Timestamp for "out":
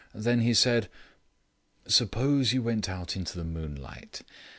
2.89-3.15